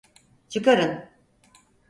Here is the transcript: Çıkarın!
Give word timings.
Çıkarın! 0.49 1.05